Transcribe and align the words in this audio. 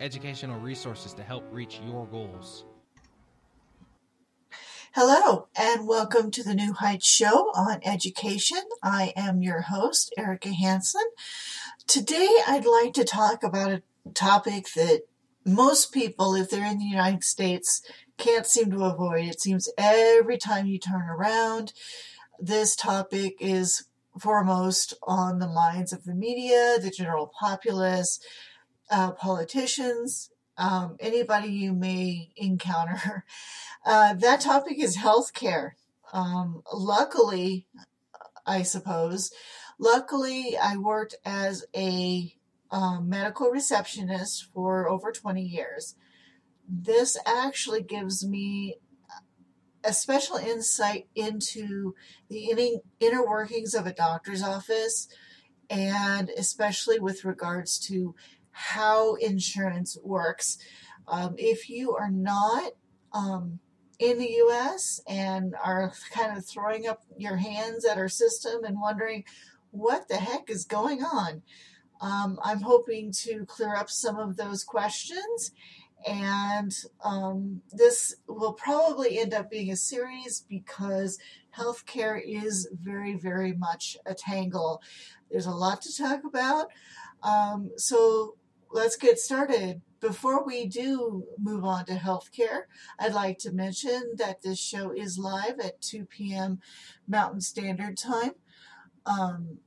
educational 0.00 0.58
resources 0.60 1.12
to 1.14 1.22
help 1.22 1.44
reach 1.50 1.80
your 1.86 2.06
goals. 2.06 2.64
Hello, 4.94 5.48
and 5.54 5.86
welcome 5.86 6.30
to 6.30 6.42
the 6.42 6.54
New 6.54 6.72
Heights 6.72 7.06
Show 7.06 7.50
on 7.54 7.80
Education. 7.84 8.62
I 8.82 9.12
am 9.14 9.42
your 9.42 9.62
host, 9.62 10.12
Erika 10.16 10.52
Hanson. 10.52 11.04
Today, 11.86 12.28
I'd 12.46 12.64
like 12.64 12.94
to 12.94 13.04
talk 13.04 13.42
about 13.42 13.72
a 13.72 13.82
topic 14.14 14.68
that 14.74 15.02
most 15.44 15.92
people, 15.92 16.34
if 16.34 16.48
they're 16.48 16.64
in 16.64 16.78
the 16.78 16.84
United 16.84 17.24
States, 17.24 17.82
can't 18.16 18.46
seem 18.46 18.70
to 18.70 18.84
avoid. 18.84 19.26
It 19.26 19.40
seems 19.40 19.68
every 19.76 20.38
time 20.38 20.66
you 20.66 20.78
turn 20.78 21.02
around, 21.02 21.74
this 22.38 22.74
topic 22.74 23.36
is 23.38 23.84
foremost 24.18 24.94
on 25.02 25.38
the 25.38 25.48
minds 25.48 25.92
of 25.92 26.04
the 26.04 26.14
media, 26.14 26.78
the 26.80 26.90
general 26.90 27.30
populace, 27.38 28.18
uh, 28.90 29.12
politicians, 29.12 30.30
um, 30.56 30.96
anybody 31.00 31.48
you 31.48 31.72
may 31.72 32.30
encounter. 32.36 33.24
Uh, 33.88 34.14
that 34.14 34.40
topic 34.40 34.80
is 34.80 34.96
healthcare. 34.96 35.70
Um, 36.12 36.60
luckily, 36.74 37.68
I 38.44 38.62
suppose, 38.62 39.30
luckily, 39.78 40.56
I 40.60 40.76
worked 40.76 41.14
as 41.24 41.64
a 41.72 42.34
um, 42.72 43.08
medical 43.08 43.48
receptionist 43.48 44.48
for 44.52 44.88
over 44.88 45.12
20 45.12 45.40
years. 45.40 45.94
This 46.68 47.16
actually 47.24 47.84
gives 47.84 48.26
me 48.26 48.78
a 49.84 49.92
special 49.92 50.36
insight 50.36 51.06
into 51.14 51.94
the 52.28 52.80
inner 52.98 53.24
workings 53.24 53.72
of 53.72 53.86
a 53.86 53.92
doctor's 53.92 54.42
office 54.42 55.06
and 55.70 56.30
especially 56.36 56.98
with 56.98 57.24
regards 57.24 57.78
to 57.78 58.14
how 58.56 59.16
insurance 59.16 59.98
works. 60.02 60.56
Um, 61.06 61.34
if 61.36 61.68
you 61.68 61.94
are 61.94 62.10
not 62.10 62.72
um, 63.12 63.58
in 63.98 64.18
the 64.18 64.30
US 64.46 64.98
and 65.06 65.54
are 65.62 65.92
kind 66.10 66.36
of 66.36 66.46
throwing 66.46 66.88
up 66.88 67.02
your 67.18 67.36
hands 67.36 67.84
at 67.84 67.98
our 67.98 68.08
system 68.08 68.64
and 68.64 68.80
wondering 68.80 69.24
what 69.72 70.08
the 70.08 70.16
heck 70.16 70.48
is 70.48 70.64
going 70.64 71.02
on, 71.02 71.42
um, 72.00 72.38
I'm 72.42 72.62
hoping 72.62 73.12
to 73.24 73.44
clear 73.44 73.76
up 73.76 73.90
some 73.90 74.16
of 74.18 74.38
those 74.38 74.64
questions. 74.64 75.52
And 76.08 76.74
um, 77.04 77.60
this 77.72 78.14
will 78.26 78.54
probably 78.54 79.18
end 79.18 79.34
up 79.34 79.50
being 79.50 79.70
a 79.70 79.76
series 79.76 80.46
because 80.48 81.18
healthcare 81.54 82.18
is 82.24 82.68
very, 82.72 83.16
very 83.16 83.52
much 83.52 83.98
a 84.06 84.14
tangle. 84.14 84.80
There's 85.30 85.46
a 85.46 85.50
lot 85.50 85.82
to 85.82 85.94
talk 85.94 86.24
about. 86.24 86.68
Um, 87.22 87.70
so 87.76 88.36
let's 88.70 88.96
get 88.96 89.18
started. 89.18 89.82
Before 90.00 90.44
we 90.44 90.66
do 90.66 91.24
move 91.38 91.64
on 91.64 91.86
to 91.86 91.94
healthcare, 91.94 92.62
I'd 92.98 93.14
like 93.14 93.38
to 93.38 93.52
mention 93.52 94.12
that 94.16 94.42
this 94.42 94.58
show 94.58 94.92
is 94.92 95.18
live 95.18 95.58
at 95.58 95.80
2 95.80 96.04
p.m. 96.04 96.60
Mountain 97.08 97.40
Standard 97.40 97.96
Time, 97.96 98.32
um, 99.06 99.58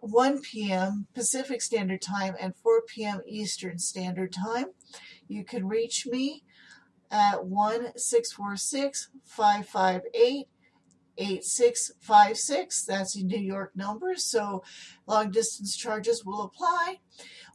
1 0.00 0.40
p.m. 0.40 1.06
Pacific 1.14 1.62
Standard 1.62 2.02
Time, 2.02 2.34
and 2.40 2.56
4 2.56 2.82
p.m. 2.82 3.20
Eastern 3.26 3.78
Standard 3.78 4.32
Time. 4.32 4.66
You 5.28 5.44
can 5.44 5.68
reach 5.68 6.06
me 6.06 6.42
at 7.10 7.44
1 7.44 7.96
646 7.96 9.10
558 9.24 10.48
8656. 11.18 12.84
That's 12.84 13.16
a 13.16 13.24
New 13.24 13.38
York 13.38 13.72
number, 13.74 14.14
so 14.16 14.62
long 15.06 15.30
distance 15.30 15.76
charges 15.76 16.24
will 16.24 16.42
apply 16.42 16.98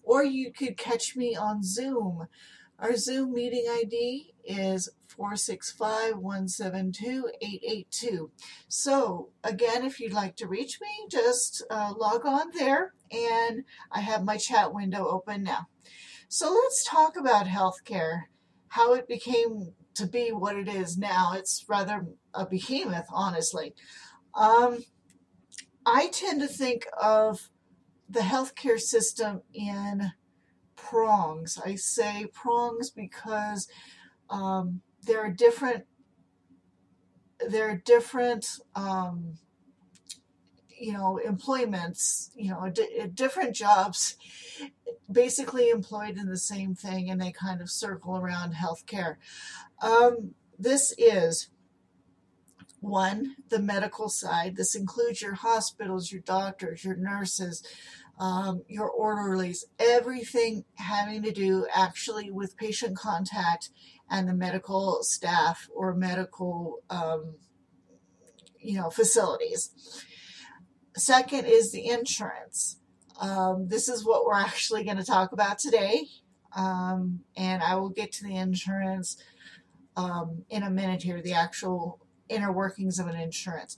or 0.04 0.24
you 0.24 0.52
could 0.52 0.78
catch 0.78 1.16
me 1.16 1.36
on 1.36 1.64
Zoom. 1.64 2.28
Our 2.80 2.96
Zoom 2.96 3.34
meeting 3.34 3.66
ID 3.70 4.34
is 4.44 4.90
465 5.08 6.18
172 6.18 7.30
882. 7.42 8.32
So, 8.68 9.30
again, 9.44 9.86
if 9.86 10.00
you'd 10.00 10.14
like 10.14 10.36
to 10.38 10.48
reach 10.48 10.80
me, 10.82 10.88
just 11.10 11.64
uh, 11.70 11.94
log 11.96 12.26
on 12.26 12.48
there 12.58 12.94
and 13.12 13.64
I 13.92 14.00
have 14.00 14.24
my 14.24 14.38
chat 14.38 14.74
window 14.74 15.08
open 15.08 15.44
now. 15.44 15.68
So, 16.28 16.52
let's 16.52 16.84
talk 16.84 17.18
about 17.18 17.46
healthcare, 17.46 18.22
how 18.70 18.94
it 18.94 19.08
became 19.08 19.74
to 19.96 20.08
be 20.08 20.30
what 20.30 20.56
it 20.56 20.68
is 20.68 20.98
now. 20.98 21.34
It's 21.36 21.66
rather 21.68 22.08
a 22.34 22.46
behemoth, 22.46 23.08
honestly. 23.12 23.76
Um, 24.34 24.80
I 25.86 26.08
tend 26.08 26.42
to 26.42 26.48
think 26.48 26.88
of 27.00 27.50
the 28.12 28.22
healthcare 28.22 28.80
system 28.80 29.42
in 29.54 30.12
prongs. 30.76 31.58
I 31.64 31.76
say 31.76 32.28
prongs 32.34 32.90
because 32.90 33.68
um, 34.30 34.82
there 35.04 35.22
are 35.22 35.32
different 35.32 35.86
there 37.50 37.70
are 37.70 37.82
different 37.86 38.60
um, 38.76 39.38
you 40.78 40.94
know 40.94 41.18
employments 41.18 42.32
you 42.36 42.52
know 42.52 42.70
d- 42.70 43.08
different 43.14 43.56
jobs 43.56 44.18
basically 45.12 45.70
employed 45.70 46.18
in 46.18 46.28
the 46.28 46.38
same 46.38 46.76
thing 46.76 47.10
and 47.10 47.22
they 47.22 47.32
kind 47.32 47.62
of 47.62 47.70
circle 47.70 48.18
around 48.18 48.54
healthcare 48.54 49.16
um, 49.82 50.34
this 50.58 50.94
is 50.98 51.50
one 52.82 53.36
the 53.50 53.60
medical 53.60 54.10
side 54.10 54.56
this 54.58 54.76
includes 54.76 55.22
your 55.22 55.36
hospitals 55.36 56.12
your 56.12 56.22
doctors 56.22 56.84
your 56.84 56.96
nurses 56.96 57.64
um, 58.22 58.62
your 58.68 58.88
orderlies, 58.88 59.66
everything 59.80 60.64
having 60.76 61.24
to 61.24 61.32
do 61.32 61.66
actually 61.74 62.30
with 62.30 62.56
patient 62.56 62.96
contact 62.96 63.72
and 64.12 64.30
the 64.30 64.34
medical 64.34 65.00
staff 65.02 65.68
or 65.74 65.96
medical, 65.96 66.84
um, 66.92 67.34
you 68.60 68.78
know, 68.78 68.92
facilities. 68.92 69.72
Second 70.96 71.46
is 71.46 71.72
the 71.72 71.88
insurance. 71.88 72.78
Um, 73.20 73.68
this 73.70 73.90
is 73.90 74.06
what 74.06 74.24
we're 74.24 74.36
actually 74.36 74.84
going 74.84 74.98
to 74.98 75.04
talk 75.04 75.32
about 75.32 75.58
today, 75.58 76.06
um, 76.56 77.22
and 77.36 77.64
I 77.64 77.76
will 77.76 77.90
get 77.90 78.12
to 78.14 78.24
the 78.24 78.36
insurance 78.36 79.18
um, 79.98 80.44
in 80.48 80.62
a 80.62 80.70
minute 80.70 81.02
here. 81.02 81.24
The 81.24 81.34
actual 81.34 82.00
inner 82.32 82.52
workings 82.52 83.00
of 83.00 83.08
an 83.08 83.16
insurance 83.16 83.76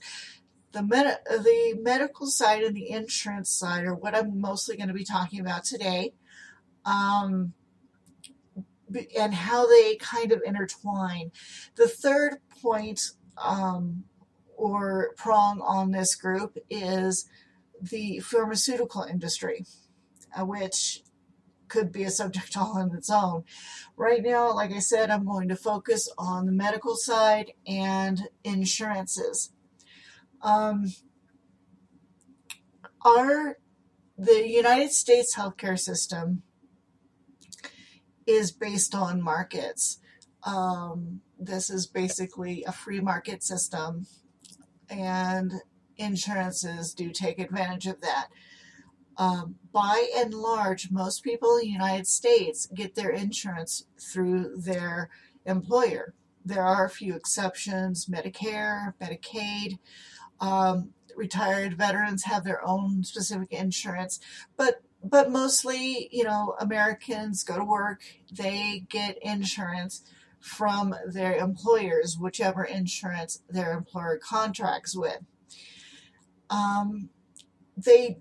the 0.74 0.82
med- 0.82 1.20
the 1.28 1.78
medical 1.80 2.26
side 2.26 2.62
and 2.62 2.76
the 2.76 2.90
insurance 2.90 3.48
side 3.48 3.84
are 3.84 3.94
what 3.94 4.14
I'm 4.14 4.40
mostly 4.40 4.76
going 4.76 4.88
to 4.88 4.94
be 4.94 5.04
talking 5.04 5.40
about 5.40 5.64
today, 5.64 6.12
um, 6.84 7.54
and 9.16 9.34
how 9.34 9.66
they 9.66 9.96
kind 9.96 10.32
of 10.32 10.42
intertwine. 10.44 11.30
The 11.76 11.88
third 11.88 12.38
point 12.60 13.00
um, 13.42 14.04
or 14.56 15.12
prong 15.16 15.60
on 15.60 15.92
this 15.92 16.14
group 16.14 16.58
is 16.68 17.28
the 17.80 18.18
pharmaceutical 18.18 19.02
industry, 19.02 19.64
uh, 20.38 20.44
which 20.44 21.03
could 21.68 21.92
be 21.92 22.04
a 22.04 22.10
subject 22.10 22.56
all 22.56 22.78
on 22.78 22.94
its 22.94 23.10
own. 23.10 23.44
Right 23.96 24.22
now, 24.22 24.54
like 24.54 24.72
I 24.72 24.80
said, 24.80 25.10
I'm 25.10 25.24
going 25.24 25.48
to 25.48 25.56
focus 25.56 26.08
on 26.18 26.46
the 26.46 26.52
medical 26.52 26.96
side 26.96 27.52
and 27.66 28.28
insurances. 28.42 29.52
Um, 30.42 30.92
our 33.04 33.58
the 34.16 34.48
United 34.48 34.92
States 34.92 35.34
healthcare 35.34 35.78
system 35.78 36.42
is 38.26 38.52
based 38.52 38.94
on 38.94 39.20
markets. 39.20 39.98
Um, 40.44 41.20
this 41.38 41.68
is 41.68 41.86
basically 41.86 42.64
a 42.64 42.72
free 42.72 43.00
market 43.00 43.42
system, 43.42 44.06
and 44.88 45.52
insurances 45.96 46.94
do 46.94 47.10
take 47.10 47.38
advantage 47.38 47.86
of 47.86 48.00
that. 48.02 48.28
Um, 49.16 49.56
by 49.72 50.08
and 50.16 50.34
large, 50.34 50.90
most 50.90 51.22
people 51.22 51.56
in 51.56 51.66
the 51.66 51.72
United 51.72 52.06
States 52.06 52.66
get 52.74 52.94
their 52.94 53.10
insurance 53.10 53.86
through 54.00 54.56
their 54.56 55.08
employer. 55.46 56.14
There 56.44 56.62
are 56.62 56.84
a 56.84 56.90
few 56.90 57.14
exceptions 57.14 58.06
Medicare, 58.06 58.94
Medicaid. 59.00 59.78
Um, 60.40 60.90
retired 61.16 61.78
veterans 61.78 62.24
have 62.24 62.44
their 62.44 62.66
own 62.66 63.04
specific 63.04 63.52
insurance, 63.52 64.20
but 64.56 64.82
but 65.02 65.30
mostly, 65.30 66.08
you 66.10 66.24
know, 66.24 66.56
Americans 66.58 67.42
go 67.42 67.58
to 67.58 67.64
work, 67.64 68.02
they 68.32 68.86
get 68.88 69.18
insurance 69.20 70.02
from 70.40 70.94
their 71.06 71.36
employers, 71.36 72.16
whichever 72.18 72.64
insurance 72.64 73.42
their 73.48 73.72
employer 73.72 74.18
contracts 74.22 74.96
with. 74.96 75.18
Um, 76.48 77.10
they 77.76 78.18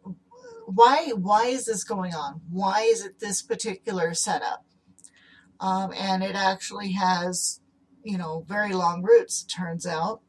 why 0.65 1.09
why 1.15 1.45
is 1.45 1.65
this 1.65 1.83
going 1.83 2.13
on? 2.13 2.41
Why 2.49 2.81
is 2.81 3.05
it 3.05 3.19
this 3.19 3.41
particular 3.41 4.13
setup? 4.13 4.65
Um, 5.59 5.93
and 5.97 6.23
it 6.23 6.35
actually 6.35 6.91
has, 6.93 7.61
you 8.03 8.17
know, 8.17 8.45
very 8.47 8.73
long 8.73 9.01
roots. 9.01 9.43
It 9.43 9.47
turns 9.47 9.85
out, 9.85 10.21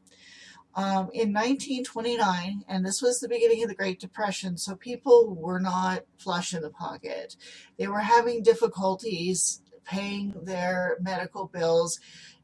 um, 0.75 1.09
in 1.13 1.33
1929, 1.33 2.63
and 2.67 2.85
this 2.85 3.01
was 3.01 3.19
the 3.19 3.29
beginning 3.29 3.63
of 3.63 3.69
the 3.69 3.75
Great 3.75 3.99
Depression, 3.99 4.57
so 4.57 4.75
people 4.75 5.33
were 5.33 5.59
not 5.59 6.03
flush 6.17 6.53
in 6.53 6.61
the 6.61 6.69
pocket. 6.69 7.37
They 7.77 7.87
were 7.87 7.99
having 7.99 8.43
difficulties 8.43 9.61
paying 9.85 10.33
their 10.43 10.97
medical 10.99 11.47
bills, 11.47 11.99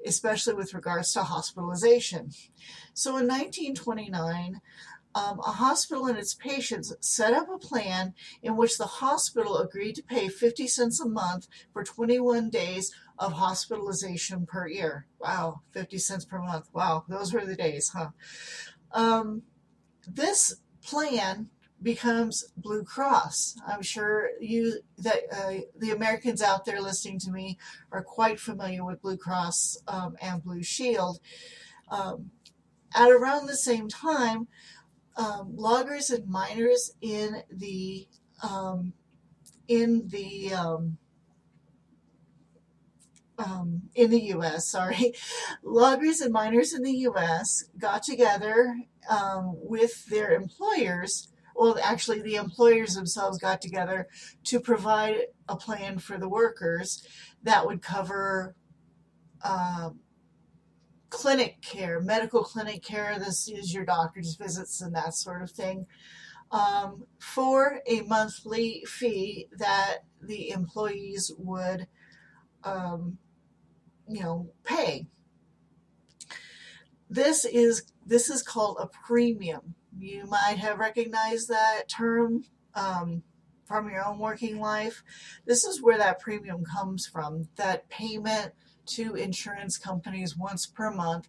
especially 0.05 0.53
with 0.53 0.73
regards 0.73 1.11
to 1.13 1.23
hospitalization. 1.23 2.31
So 2.93 3.17
in 3.17 3.27
1929, 3.27 4.61
um, 5.13 5.39
a 5.39 5.51
hospital 5.51 6.07
and 6.07 6.17
its 6.17 6.33
patients 6.33 6.93
set 6.99 7.33
up 7.33 7.49
a 7.49 7.57
plan 7.57 8.13
in 8.41 8.55
which 8.55 8.77
the 8.77 8.85
hospital 8.85 9.57
agreed 9.57 9.95
to 9.95 10.03
pay 10.03 10.27
50 10.29 10.67
cents 10.67 11.01
a 11.01 11.07
month 11.07 11.47
for 11.73 11.83
21 11.83 12.49
days 12.49 12.93
of 13.17 13.33
hospitalization 13.33 14.45
per 14.45 14.67
year. 14.67 15.05
Wow, 15.19 15.61
50 15.71 15.97
cents 15.97 16.25
per 16.25 16.39
month. 16.39 16.69
Wow, 16.73 17.05
those 17.07 17.33
were 17.33 17.45
the 17.45 17.55
days, 17.55 17.89
huh? 17.89 18.09
Um, 18.93 19.43
this 20.07 20.55
plan 20.81 21.49
becomes 21.81 22.45
Blue 22.55 22.83
Cross. 22.83 23.57
I'm 23.67 23.81
sure 23.81 24.29
you 24.39 24.79
that 24.99 25.21
uh, 25.31 25.61
the 25.77 25.91
Americans 25.91 26.41
out 26.41 26.65
there 26.65 26.81
listening 26.81 27.19
to 27.19 27.31
me 27.31 27.57
are 27.91 28.03
quite 28.03 28.39
familiar 28.39 28.85
with 28.85 29.01
Blue 29.01 29.17
Cross 29.17 29.77
um, 29.87 30.15
and 30.21 30.43
Blue 30.43 30.63
Shield. 30.63 31.19
Um, 31.89 32.31
at 32.93 33.09
around 33.09 33.47
the 33.47 33.55
same 33.55 33.87
time, 33.87 34.47
um, 35.21 35.55
loggers 35.55 36.09
and 36.09 36.27
miners 36.27 36.91
in 37.01 37.43
the 37.51 38.07
um, 38.41 38.93
in 39.67 40.07
the 40.07 40.53
um, 40.53 40.97
um, 43.37 43.83
in 43.93 44.09
the 44.09 44.21
U.S. 44.35 44.67
Sorry, 44.67 45.13
loggers 45.63 46.21
and 46.21 46.33
miners 46.33 46.73
in 46.73 46.81
the 46.81 46.91
U.S. 46.91 47.65
got 47.77 48.03
together 48.03 48.75
um, 49.09 49.53
with 49.57 50.05
their 50.07 50.31
employers. 50.31 51.27
Well, 51.55 51.77
actually, 51.83 52.21
the 52.21 52.35
employers 52.35 52.95
themselves 52.95 53.37
got 53.37 53.61
together 53.61 54.07
to 54.45 54.59
provide 54.59 55.27
a 55.47 55.55
plan 55.55 55.99
for 55.99 56.17
the 56.17 56.29
workers 56.29 57.05
that 57.43 57.65
would 57.67 57.81
cover 57.81 58.55
uh, 59.43 59.91
clinic 61.11 61.61
care, 61.61 61.99
medical 61.99 62.43
clinic 62.43 62.81
care. 62.81 63.19
This 63.19 63.47
is 63.47 63.73
your 63.73 63.85
doctor's 63.85 64.35
visits 64.35 64.81
and 64.81 64.95
that 64.95 65.13
sort 65.13 65.43
of 65.43 65.51
thing. 65.51 65.85
Um, 66.49 67.05
for 67.19 67.81
a 67.85 68.01
monthly 68.01 68.83
fee 68.87 69.47
that 69.57 69.99
the 70.21 70.49
employees 70.49 71.31
would, 71.37 71.87
um, 72.63 73.19
you 74.07 74.21
know, 74.21 74.49
pay. 74.63 75.07
This 77.09 77.45
is 77.45 77.83
this 78.05 78.29
is 78.29 78.41
called 78.41 78.77
a 78.79 78.87
premium. 78.87 79.75
You 79.97 80.25
might 80.25 80.57
have 80.57 80.79
recognized 80.79 81.49
that 81.49 81.83
term 81.87 82.43
um, 82.73 83.23
from 83.65 83.89
your 83.89 84.05
own 84.05 84.19
working 84.19 84.59
life. 84.59 85.03
This 85.45 85.63
is 85.63 85.81
where 85.81 85.97
that 85.97 86.19
premium 86.19 86.63
comes 86.65 87.05
from. 87.05 87.47
That 87.55 87.89
payment 87.89 88.53
to 88.87 89.15
insurance 89.15 89.77
companies 89.77 90.37
once 90.37 90.65
per 90.65 90.91
month 90.91 91.27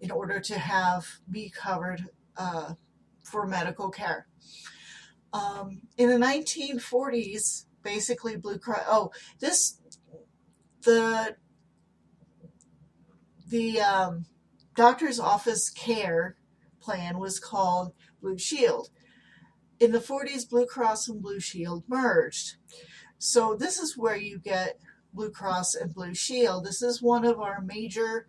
in 0.00 0.10
order 0.10 0.40
to 0.40 0.58
have 0.58 1.06
be 1.30 1.50
covered 1.50 2.08
uh, 2.36 2.74
for 3.22 3.46
medical 3.46 3.90
care. 3.90 4.26
Um, 5.32 5.82
in 5.96 6.08
the 6.08 6.24
1940s, 6.24 7.66
basically 7.82 8.36
Blue 8.36 8.58
Cross. 8.58 8.84
Oh, 8.86 9.10
this 9.40 9.80
the 10.82 11.36
the 13.48 13.80
um, 13.80 14.26
doctor's 14.74 15.18
office 15.18 15.70
care 15.70 16.36
plan 16.80 17.18
was 17.18 17.38
called 17.38 17.92
Blue 18.20 18.38
Shield. 18.38 18.90
In 19.80 19.92
the 19.92 20.00
40s, 20.00 20.48
Blue 20.48 20.66
Cross 20.66 21.08
and 21.08 21.22
Blue 21.22 21.40
Shield 21.40 21.84
merged. 21.88 22.56
So 23.18 23.54
this 23.54 23.78
is 23.78 23.96
where 23.96 24.16
you 24.16 24.38
get 24.38 24.78
Blue 25.12 25.30
Cross 25.30 25.74
and 25.74 25.94
Blue 25.94 26.14
Shield. 26.14 26.64
This 26.64 26.82
is 26.82 27.02
one 27.02 27.24
of 27.24 27.40
our 27.40 27.60
major 27.60 28.28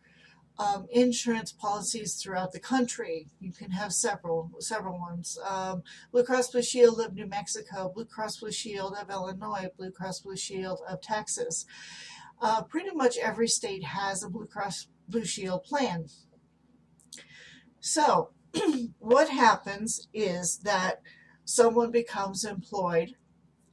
um, 0.60 0.88
insurance 0.92 1.52
policies 1.52 2.16
throughout 2.16 2.52
the 2.52 2.60
country. 2.60 3.28
You 3.40 3.52
can 3.52 3.72
have 3.72 3.94
several 3.94 4.52
several 4.60 5.00
ones. 5.00 5.40
Um, 5.48 5.84
Blue 6.12 6.24
Cross 6.24 6.52
Blue 6.52 6.62
Shield 6.62 7.00
of 7.00 7.14
New 7.14 7.28
Mexico, 7.28 7.92
Blue 7.94 8.06
Cross 8.06 8.38
Blue 8.38 8.52
Shield 8.52 8.96
of 9.02 9.10
Illinois, 9.10 9.70
Blue 9.78 9.92
Cross 9.92 10.22
Blue 10.22 10.36
Shield 10.36 10.82
of 10.88 11.02
Texas. 11.02 11.66
Uh, 12.42 12.62
pretty 12.64 12.92
much 12.94 13.18
every 13.18 13.48
state 13.48 13.84
has 13.84 14.24
a 14.24 14.30
Blue 14.30 14.46
Cross 14.46 14.88
Blue 15.08 15.26
Shield 15.26 15.64
plan. 15.64 16.06
So, 17.80 18.32
what 19.00 19.30
happens 19.30 20.08
is 20.14 20.60
that 20.60 21.02
someone 21.46 21.92
becomes 21.92 22.44
employed 22.44 23.16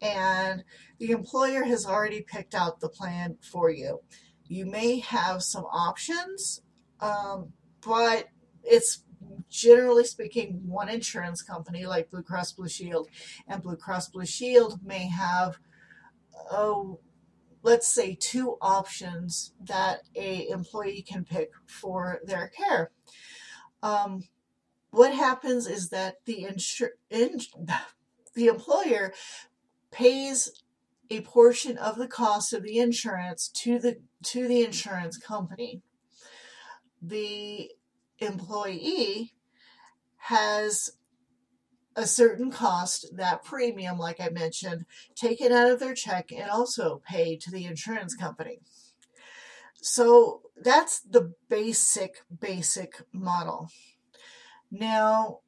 and 0.00 0.64
the 0.98 1.10
employer 1.10 1.64
has 1.64 1.86
already 1.86 2.22
picked 2.22 2.54
out 2.54 2.80
the 2.80 2.88
plan 2.88 3.36
for 3.40 3.70
you. 3.70 4.00
You 4.44 4.66
may 4.66 5.00
have 5.00 5.42
some 5.42 5.64
options, 5.64 6.62
um, 7.00 7.52
but 7.84 8.28
it's 8.62 9.02
generally 9.48 10.04
speaking 10.04 10.60
one 10.66 10.88
insurance 10.88 11.42
company 11.42 11.86
like 11.86 12.10
Blue 12.10 12.22
Cross 12.22 12.52
Blue 12.52 12.68
Shield, 12.68 13.08
and 13.48 13.62
Blue 13.62 13.76
Cross 13.76 14.10
Blue 14.10 14.26
Shield 14.26 14.80
may 14.84 15.08
have, 15.08 15.58
oh, 16.50 17.00
let's 17.62 17.88
say 17.88 18.16
two 18.18 18.56
options 18.60 19.52
that 19.60 20.00
a 20.14 20.48
employee 20.48 21.02
can 21.02 21.24
pick 21.24 21.50
for 21.66 22.20
their 22.24 22.48
care. 22.48 22.90
Um, 23.82 24.24
what 24.90 25.12
happens 25.12 25.66
is 25.66 25.90
that 25.90 26.24
the 26.24 26.46
insur- 26.48 26.96
in- 27.10 27.40
the 28.34 28.46
employer 28.46 29.12
pays 29.90 30.62
a 31.10 31.20
portion 31.22 31.78
of 31.78 31.96
the 31.96 32.08
cost 32.08 32.52
of 32.52 32.62
the 32.62 32.78
insurance 32.78 33.48
to 33.48 33.78
the 33.78 33.98
to 34.24 34.48
the 34.48 34.62
insurance 34.62 35.16
company. 35.16 35.82
The 37.00 37.70
employee 38.18 39.34
has 40.16 40.92
a 41.94 42.06
certain 42.06 42.50
cost, 42.50 43.16
that 43.16 43.42
premium, 43.42 43.98
like 43.98 44.20
I 44.20 44.28
mentioned, 44.28 44.84
taken 45.14 45.50
out 45.50 45.70
of 45.70 45.80
their 45.80 45.94
check 45.94 46.30
and 46.30 46.50
also 46.50 47.00
paid 47.08 47.40
to 47.42 47.50
the 47.50 47.64
insurance 47.64 48.14
company. 48.14 48.60
So 49.80 50.42
that's 50.62 51.00
the 51.00 51.32
basic, 51.48 52.16
basic 52.40 53.02
model. 53.12 53.70
Now, 54.70 55.40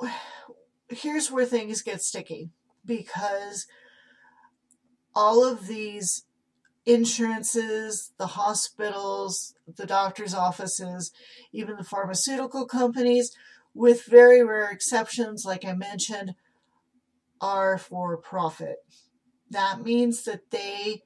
here's 0.88 1.30
where 1.30 1.44
things 1.44 1.82
get 1.82 2.02
sticky 2.02 2.50
because 2.90 3.68
all 5.14 5.44
of 5.44 5.68
these 5.68 6.24
insurances, 6.84 8.12
the 8.18 8.26
hospitals, 8.26 9.54
the 9.76 9.86
doctor's 9.86 10.34
offices, 10.34 11.12
even 11.52 11.76
the 11.76 11.84
pharmaceutical 11.84 12.66
companies, 12.66 13.30
with 13.74 14.06
very 14.06 14.42
rare 14.42 14.68
exceptions, 14.72 15.44
like 15.44 15.64
I 15.64 15.72
mentioned, 15.72 16.34
are 17.40 17.78
for 17.78 18.16
profit. 18.16 18.78
That 19.48 19.82
means 19.82 20.24
that 20.24 20.50
they 20.50 21.04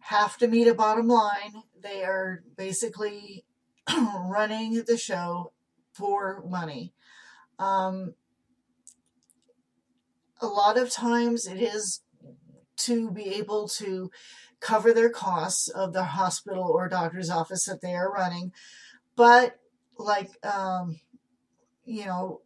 have 0.00 0.36
to 0.38 0.46
meet 0.46 0.68
a 0.68 0.74
bottom 0.74 1.08
line. 1.08 1.62
They 1.82 2.04
are 2.04 2.44
basically 2.54 3.46
running 4.28 4.84
the 4.86 4.98
show 4.98 5.52
for 5.94 6.44
money. 6.46 6.92
Um, 7.58 8.12
a 10.44 10.46
lot 10.46 10.78
of 10.78 10.90
times 10.90 11.46
it 11.46 11.60
is 11.60 12.02
to 12.76 13.10
be 13.10 13.34
able 13.34 13.66
to 13.68 14.10
cover 14.60 14.92
their 14.92 15.10
costs 15.10 15.68
of 15.68 15.92
the 15.92 16.04
hospital 16.04 16.64
or 16.64 16.88
doctor's 16.88 17.30
office 17.30 17.64
that 17.66 17.80
they 17.80 17.94
are 17.94 18.12
running. 18.12 18.52
But, 19.16 19.56
like, 19.98 20.30
um, 20.44 21.00
you 21.84 22.04
know, 22.04 22.40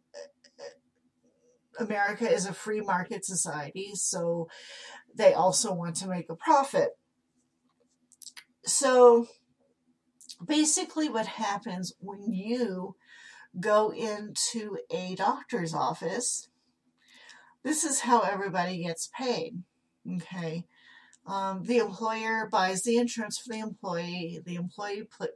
America 1.79 2.29
is 2.29 2.45
a 2.45 2.53
free 2.53 2.81
market 2.81 3.25
society, 3.25 3.91
so 3.95 4.49
they 5.15 5.33
also 5.33 5.73
want 5.73 5.95
to 5.97 6.07
make 6.07 6.29
a 6.29 6.35
profit. 6.35 6.97
So, 8.65 9.27
basically, 10.45 11.09
what 11.09 11.25
happens 11.25 11.93
when 11.99 12.31
you 12.31 12.95
go 13.59 13.91
into 13.91 14.77
a 14.91 15.15
doctor's 15.15 15.73
office, 15.73 16.48
this 17.63 17.83
is 17.83 18.01
how 18.01 18.21
everybody 18.21 18.83
gets 18.83 19.09
paid. 19.17 19.63
Okay. 20.15 20.65
Um, 21.25 21.63
the 21.63 21.77
employer 21.77 22.47
buys 22.51 22.83
the 22.83 22.97
insurance 22.97 23.37
for 23.37 23.53
the 23.53 23.59
employee. 23.59 24.39
The 24.43 24.55
employee 24.55 25.03
pl- 25.03 25.27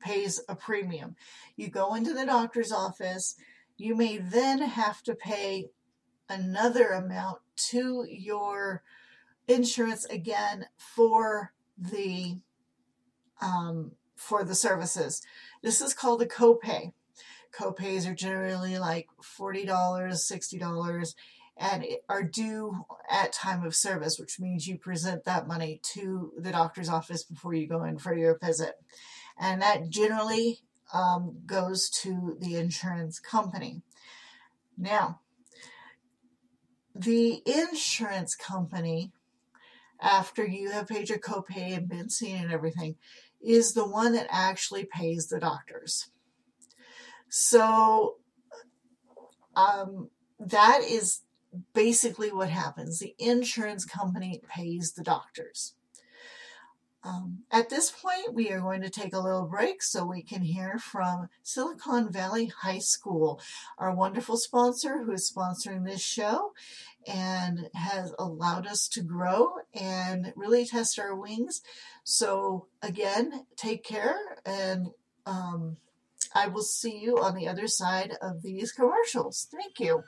pays 0.00 0.40
a 0.48 0.54
premium. 0.54 1.16
You 1.56 1.68
go 1.68 1.94
into 1.94 2.14
the 2.14 2.26
doctor's 2.26 2.70
office. 2.70 3.34
You 3.76 3.96
may 3.96 4.18
then 4.18 4.60
have 4.60 5.02
to 5.04 5.14
pay 5.14 5.70
another 6.28 6.88
amount 6.88 7.38
to 7.70 8.06
your 8.08 8.82
insurance 9.48 10.04
again 10.04 10.66
for 10.76 11.52
the 11.76 12.38
um, 13.40 13.92
for 14.16 14.44
the 14.44 14.54
services. 14.54 15.22
This 15.62 15.80
is 15.80 15.94
called 15.94 16.22
a 16.22 16.26
copay. 16.26 16.92
Copays 17.56 18.08
are 18.08 18.14
generally 18.14 18.78
like 18.78 19.08
$40, 19.22 19.66
$60, 19.66 21.14
and 21.58 21.84
are 22.08 22.22
due 22.22 22.84
at 23.10 23.32
time 23.32 23.64
of 23.64 23.74
service, 23.74 24.18
which 24.18 24.38
means 24.38 24.66
you 24.66 24.78
present 24.78 25.24
that 25.24 25.48
money 25.48 25.80
to 25.94 26.32
the 26.38 26.52
doctor's 26.52 26.88
office 26.88 27.24
before 27.24 27.54
you 27.54 27.66
go 27.66 27.82
in 27.82 27.98
for 27.98 28.14
your 28.16 28.38
visit. 28.38 28.74
And 29.38 29.60
that 29.60 29.88
generally 29.88 30.60
um, 30.94 31.38
goes 31.46 31.90
to 32.02 32.36
the 32.40 32.56
insurance 32.56 33.18
company. 33.18 33.82
Now, 34.76 35.20
the 36.94 37.42
insurance 37.44 38.34
company, 38.34 39.12
after 40.00 40.46
you 40.46 40.70
have 40.70 40.88
paid 40.88 41.08
your 41.08 41.18
copay 41.18 41.76
and 41.76 41.88
been 41.88 42.10
seen 42.10 42.36
and 42.36 42.52
everything, 42.52 42.96
is 43.40 43.72
the 43.72 43.86
one 43.86 44.12
that 44.12 44.26
actually 44.30 44.84
pays 44.84 45.26
the 45.26 45.40
doctors. 45.40 46.10
So 47.28 48.16
um, 49.54 50.10
that 50.38 50.80
is 50.82 51.22
basically 51.72 52.32
what 52.32 52.50
happens. 52.50 52.98
The 52.98 53.14
insurance 53.18 53.84
company 53.84 54.40
pays 54.48 54.92
the 54.92 55.02
doctors. 55.02 55.74
Um, 57.04 57.44
at 57.50 57.70
this 57.70 57.90
point, 57.90 58.34
we 58.34 58.50
are 58.50 58.60
going 58.60 58.82
to 58.82 58.90
take 58.90 59.14
a 59.14 59.20
little 59.20 59.46
break 59.46 59.82
so 59.82 60.04
we 60.04 60.22
can 60.22 60.42
hear 60.42 60.78
from 60.78 61.28
Silicon 61.42 62.12
Valley 62.12 62.46
High 62.46 62.80
School, 62.80 63.40
our 63.78 63.94
wonderful 63.94 64.36
sponsor 64.36 65.04
who 65.04 65.12
is 65.12 65.32
sponsoring 65.32 65.84
this 65.84 66.02
show 66.02 66.52
and 67.06 67.70
has 67.74 68.12
allowed 68.18 68.66
us 68.66 68.88
to 68.88 69.02
grow 69.02 69.52
and 69.72 70.32
really 70.34 70.66
test 70.66 70.98
our 70.98 71.14
wings. 71.14 71.62
So, 72.02 72.66
again, 72.82 73.46
take 73.56 73.84
care 73.84 74.18
and 74.44 74.88
um, 75.24 75.76
I 76.34 76.48
will 76.48 76.62
see 76.62 76.98
you 76.98 77.18
on 77.18 77.36
the 77.36 77.48
other 77.48 77.68
side 77.68 78.16
of 78.20 78.42
these 78.42 78.72
commercials. 78.72 79.46
Thank 79.50 79.78
you. 79.78 80.02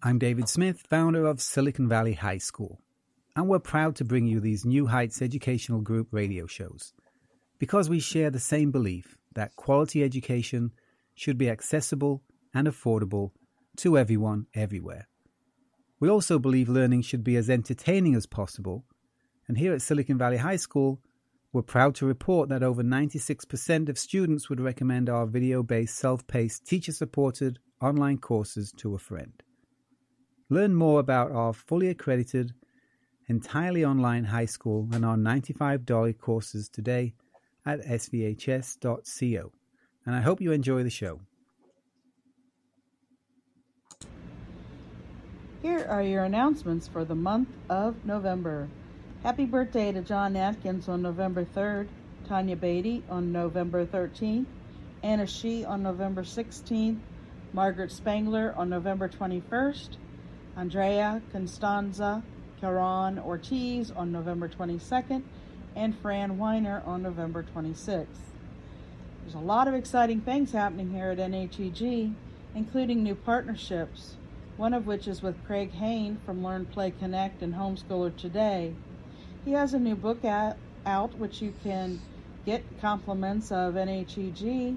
I'm 0.00 0.20
David 0.20 0.48
Smith, 0.48 0.84
founder 0.88 1.26
of 1.26 1.40
Silicon 1.40 1.88
Valley 1.88 2.12
High 2.12 2.38
School, 2.38 2.78
and 3.34 3.48
we're 3.48 3.58
proud 3.58 3.96
to 3.96 4.04
bring 4.04 4.28
you 4.28 4.38
these 4.38 4.64
New 4.64 4.86
Heights 4.86 5.20
Educational 5.20 5.80
Group 5.80 6.06
radio 6.12 6.46
shows 6.46 6.92
because 7.58 7.90
we 7.90 7.98
share 7.98 8.30
the 8.30 8.38
same 8.38 8.70
belief 8.70 9.18
that 9.34 9.56
quality 9.56 10.04
education 10.04 10.70
should 11.16 11.36
be 11.36 11.50
accessible 11.50 12.22
and 12.54 12.68
affordable 12.68 13.32
to 13.78 13.98
everyone 13.98 14.46
everywhere. 14.54 15.08
We 15.98 16.08
also 16.08 16.38
believe 16.38 16.68
learning 16.68 17.02
should 17.02 17.24
be 17.24 17.34
as 17.34 17.50
entertaining 17.50 18.14
as 18.14 18.24
possible, 18.24 18.84
and 19.48 19.58
here 19.58 19.72
at 19.72 19.82
Silicon 19.82 20.16
Valley 20.16 20.36
High 20.36 20.56
School, 20.56 21.00
we're 21.52 21.62
proud 21.62 21.96
to 21.96 22.06
report 22.06 22.50
that 22.50 22.62
over 22.62 22.84
96% 22.84 23.88
of 23.88 23.98
students 23.98 24.48
would 24.48 24.60
recommend 24.60 25.10
our 25.10 25.26
video 25.26 25.64
based, 25.64 25.96
self 25.96 26.24
paced, 26.28 26.64
teacher 26.68 26.92
supported 26.92 27.58
online 27.80 28.18
courses 28.18 28.72
to 28.76 28.94
a 28.94 28.98
friend. 28.98 29.42
Learn 30.50 30.74
more 30.74 30.98
about 30.98 31.30
our 31.30 31.52
fully 31.52 31.88
accredited, 31.88 32.54
entirely 33.26 33.84
online 33.84 34.24
high 34.24 34.46
school 34.46 34.88
and 34.92 35.04
our 35.04 35.16
$95 35.16 36.18
courses 36.18 36.70
today 36.70 37.12
at 37.66 37.80
svhs.co. 37.80 39.52
And 40.06 40.16
I 40.16 40.20
hope 40.22 40.40
you 40.40 40.52
enjoy 40.52 40.82
the 40.84 40.90
show. 40.90 41.20
Here 45.60 45.84
are 45.86 46.02
your 46.02 46.24
announcements 46.24 46.88
for 46.88 47.04
the 47.04 47.14
month 47.14 47.48
of 47.68 48.06
November. 48.06 48.68
Happy 49.22 49.44
birthday 49.44 49.92
to 49.92 50.00
John 50.00 50.34
Atkins 50.34 50.88
on 50.88 51.02
November 51.02 51.44
3rd, 51.44 51.88
Tanya 52.26 52.56
Beatty 52.56 53.02
on 53.10 53.32
November 53.32 53.84
13th, 53.84 54.46
Anna 55.02 55.26
Shee 55.26 55.64
on 55.64 55.82
November 55.82 56.22
16th, 56.22 57.00
Margaret 57.52 57.92
Spangler 57.92 58.54
on 58.56 58.70
November 58.70 59.08
21st, 59.08 59.96
Andrea 60.58 61.22
Constanza 61.30 62.24
Caron 62.60 63.20
Ortiz 63.20 63.92
on 63.92 64.10
November 64.10 64.48
22nd, 64.48 65.22
and 65.76 65.96
Fran 66.00 66.36
Weiner 66.36 66.82
on 66.84 67.00
November 67.00 67.44
26th. 67.54 68.06
There's 69.22 69.36
a 69.36 69.38
lot 69.38 69.68
of 69.68 69.74
exciting 69.74 70.20
things 70.20 70.50
happening 70.50 70.90
here 70.90 71.10
at 71.10 71.18
NHEG, 71.18 72.12
including 72.56 73.04
new 73.04 73.14
partnerships, 73.14 74.16
one 74.56 74.74
of 74.74 74.88
which 74.88 75.06
is 75.06 75.22
with 75.22 75.46
Craig 75.46 75.70
Hain 75.70 76.18
from 76.26 76.42
Learn, 76.42 76.66
Play, 76.66 76.90
Connect 76.90 77.40
and 77.40 77.54
Homeschooler 77.54 78.16
Today. 78.16 78.74
He 79.44 79.52
has 79.52 79.74
a 79.74 79.78
new 79.78 79.94
book 79.94 80.24
out 80.24 80.56
which 81.18 81.40
you 81.40 81.54
can 81.62 82.00
get 82.44 82.64
compliments 82.80 83.52
of 83.52 83.74
NHEG, 83.74 84.76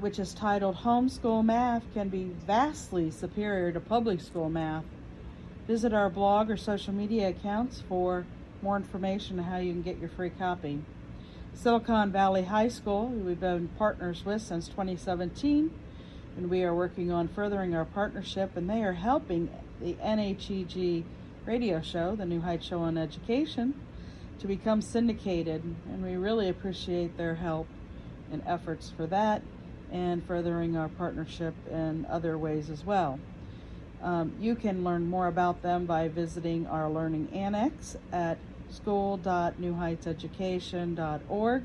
which 0.00 0.20
is 0.20 0.32
titled 0.32 0.76
Homeschool 0.76 1.44
Math 1.44 1.82
Can 1.92 2.08
Be 2.08 2.30
Vastly 2.46 3.10
Superior 3.10 3.72
to 3.72 3.80
Public 3.80 4.20
School 4.20 4.48
Math. 4.48 4.84
Visit 5.66 5.92
our 5.92 6.08
blog 6.08 6.50
or 6.50 6.56
social 6.56 6.94
media 6.94 7.28
accounts 7.28 7.82
for 7.88 8.24
more 8.62 8.76
information 8.76 9.40
on 9.40 9.44
how 9.44 9.58
you 9.58 9.72
can 9.72 9.82
get 9.82 9.98
your 9.98 10.08
free 10.08 10.30
copy. 10.30 10.80
Silicon 11.52 12.12
Valley 12.12 12.44
High 12.44 12.68
School, 12.68 13.08
we've 13.08 13.40
been 13.40 13.68
partners 13.76 14.24
with 14.24 14.40
since 14.40 14.68
2017, 14.68 15.68
and 16.36 16.48
we 16.48 16.62
are 16.62 16.74
working 16.74 17.10
on 17.10 17.26
furthering 17.26 17.74
our 17.74 17.84
partnership, 17.84 18.56
and 18.56 18.70
they 18.70 18.84
are 18.84 18.92
helping 18.92 19.50
the 19.80 19.94
NHEG 19.94 21.02
radio 21.44 21.80
show, 21.80 22.14
the 22.14 22.24
New 22.24 22.40
Heights 22.40 22.66
Show 22.66 22.78
on 22.82 22.96
Education, 22.96 23.74
to 24.38 24.46
become 24.46 24.80
syndicated, 24.80 25.64
and 25.88 26.04
we 26.04 26.14
really 26.14 26.48
appreciate 26.48 27.16
their 27.16 27.34
help 27.34 27.66
and 28.30 28.44
efforts 28.46 28.92
for 28.96 29.06
that 29.08 29.42
and 29.92 30.24
furthering 30.24 30.76
our 30.76 30.88
partnership 30.88 31.54
in 31.70 32.06
other 32.06 32.38
ways 32.38 32.70
as 32.70 32.84
well. 32.84 33.20
Um, 34.02 34.32
you 34.40 34.54
can 34.54 34.84
learn 34.84 35.08
more 35.08 35.26
about 35.26 35.62
them 35.62 35.86
by 35.86 36.08
visiting 36.08 36.66
our 36.66 36.88
Learning 36.88 37.28
Annex 37.32 37.96
at 38.12 38.38
school.newheightseducation.org 38.70 41.62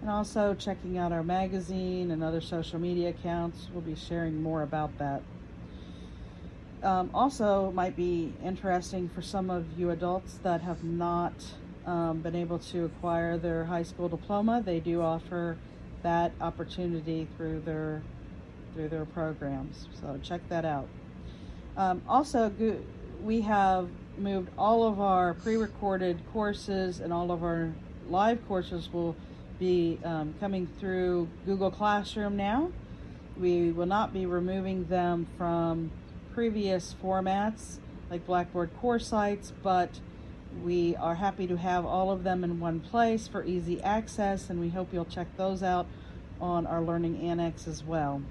and 0.00 0.10
also 0.10 0.54
checking 0.54 0.98
out 0.98 1.12
our 1.12 1.22
magazine 1.22 2.10
and 2.10 2.22
other 2.22 2.40
social 2.40 2.78
media 2.78 3.10
accounts. 3.10 3.68
We'll 3.72 3.82
be 3.82 3.94
sharing 3.94 4.42
more 4.42 4.62
about 4.62 4.96
that. 4.98 5.22
Um, 6.82 7.10
also, 7.14 7.70
might 7.70 7.94
be 7.94 8.32
interesting 8.44 9.08
for 9.08 9.22
some 9.22 9.50
of 9.50 9.78
you 9.78 9.90
adults 9.90 10.40
that 10.42 10.62
have 10.62 10.82
not 10.82 11.32
um, 11.86 12.20
been 12.20 12.34
able 12.34 12.58
to 12.58 12.86
acquire 12.86 13.38
their 13.38 13.64
high 13.64 13.84
school 13.84 14.08
diploma. 14.08 14.62
They 14.64 14.80
do 14.80 15.00
offer 15.00 15.56
that 16.02 16.32
opportunity 16.40 17.28
through 17.36 17.60
their 17.60 18.02
through 18.74 18.88
their 18.88 19.04
programs. 19.04 19.88
So 20.00 20.18
check 20.22 20.40
that 20.48 20.64
out. 20.64 20.88
Um, 21.76 22.02
also, 22.08 22.52
we 23.22 23.42
have 23.42 23.88
moved 24.16 24.50
all 24.56 24.84
of 24.84 25.00
our 25.00 25.34
pre-recorded 25.34 26.20
courses 26.32 27.00
and 27.00 27.12
all 27.12 27.30
of 27.30 27.42
our 27.42 27.72
live 28.08 28.46
courses 28.48 28.92
will 28.92 29.16
be 29.58 29.98
um, 30.04 30.34
coming 30.40 30.66
through 30.80 31.28
Google 31.46 31.70
Classroom 31.70 32.36
now. 32.36 32.70
We 33.38 33.72
will 33.72 33.86
not 33.86 34.12
be 34.12 34.26
removing 34.26 34.86
them 34.86 35.26
from 35.38 35.90
previous 36.34 36.94
formats 37.02 37.78
like 38.10 38.26
Blackboard 38.26 38.70
course 38.80 39.06
sites, 39.06 39.52
but 39.62 40.00
we 40.62 40.96
are 40.96 41.14
happy 41.14 41.46
to 41.46 41.56
have 41.56 41.84
all 41.84 42.10
of 42.10 42.24
them 42.24 42.44
in 42.44 42.60
one 42.60 42.80
place 42.80 43.26
for 43.28 43.44
easy 43.44 43.82
access, 43.82 44.50
and 44.50 44.60
we 44.60 44.68
hope 44.68 44.92
you'll 44.92 45.04
check 45.04 45.28
those 45.36 45.62
out 45.62 45.86
on 46.40 46.66
our 46.66 46.80
Learning 46.80 47.20
Annex 47.20 47.66
as 47.66 47.82
well. 47.82 48.22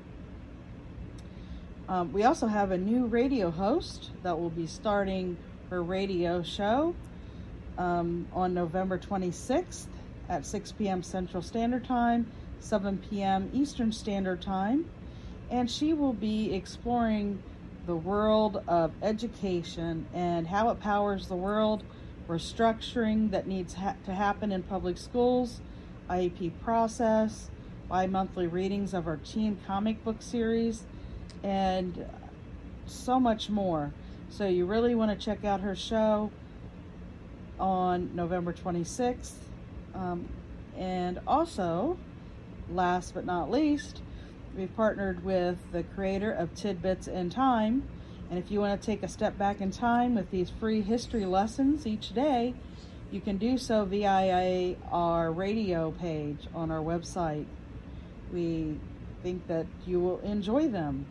Um, 1.90 2.14
we 2.14 2.24
also 2.24 2.48
have 2.48 2.72
a 2.72 2.78
new 2.78 3.06
radio 3.06 3.52
host 3.52 4.12
that 4.24 4.40
will 4.40 4.50
be 4.50 4.68
starting 4.68 5.38
her 5.70 5.84
radio 5.84 6.42
show 6.44 6.96
um, 7.78 8.28
on 8.34 8.54
November 8.54 8.98
26th 8.98 9.88
at 10.30 10.46
6 10.46 10.72
p.m. 10.74 11.04
Central 11.04 11.44
Standard 11.44 11.84
Time, 11.84 12.32
7 12.60 12.98
p.m. 13.10 13.50
Eastern 13.54 13.92
Standard 13.92 14.42
Time. 14.42 14.90
And 15.50 15.70
she 15.70 15.92
will 15.94 16.14
be 16.14 16.54
exploring 16.54 17.42
the 17.86 17.96
world 17.96 18.64
of 18.68 18.92
education 19.02 20.06
and 20.14 20.48
how 20.48 20.70
it 20.70 20.80
powers 20.80 21.28
the 21.28 21.36
world, 21.36 21.84
restructuring 22.28 23.32
that 23.32 23.48
needs 23.48 23.76
ha- 23.76 23.96
to 24.06 24.14
happen 24.14 24.52
in 24.52 24.64
public 24.64 24.98
schools, 24.98 25.62
IEP 26.10 26.52
process, 26.64 27.50
bi 27.90 28.08
monthly 28.08 28.48
readings 28.48 28.94
of 28.94 29.08
our 29.08 29.18
teen 29.18 29.60
comic 29.68 30.04
book 30.04 30.22
series, 30.22 30.84
and 31.44 32.06
so 32.86 33.20
much 33.20 33.50
more. 33.50 33.94
So, 34.30 34.48
you 34.48 34.66
really 34.66 34.96
want 34.96 35.12
to 35.12 35.26
check 35.26 35.44
out 35.44 35.62
her 35.62 35.76
show 35.76 36.32
on 37.60 38.10
November 38.16 38.54
26th. 38.54 39.34
Um, 39.94 40.28
and 40.78 41.20
also, 41.28 41.98
last 42.70 43.14
but 43.14 43.26
not 43.26 43.52
least, 43.52 44.02
we've 44.58 44.76
partnered 44.76 45.24
with 45.24 45.58
the 45.72 45.84
creator 45.84 46.32
of 46.32 46.54
Tidbits 46.56 47.08
in 47.08 47.30
Time. 47.30 47.84
And 48.32 48.40
if 48.40 48.50
you 48.50 48.62
want 48.62 48.80
to 48.80 48.86
take 48.86 49.04
a 49.04 49.10
step 49.10 49.38
back 49.38 49.60
in 49.60 49.72
time 49.72 50.16
with 50.16 50.32
these 50.32 50.50
free 50.50 50.82
history 50.82 51.26
lessons 51.26 51.86
each 51.86 52.14
day, 52.14 52.54
you 53.12 53.20
can 53.20 53.38
do 53.38 53.58
so 53.58 53.84
via 53.84 54.78
our 54.90 55.34
radio 55.34 55.92
page 55.92 56.48
on 56.56 56.72
our 56.72 56.80
website. 56.80 57.46
We 58.32 58.80
think 59.22 59.48
that 59.48 59.66
you 59.86 60.00
will 60.00 60.20
enjoy 60.22 60.70
them. 60.70 61.08